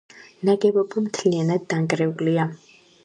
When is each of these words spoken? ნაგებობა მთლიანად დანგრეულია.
ნაგებობა 0.47 1.03
მთლიანად 1.09 1.67
დანგრეულია. 1.75 2.49